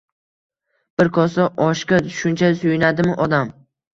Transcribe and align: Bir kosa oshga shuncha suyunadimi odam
Bir 1.01 1.09
kosa 1.17 1.45
oshga 1.67 2.01
shuncha 2.21 2.51
suyunadimi 2.61 3.13
odam 3.27 3.55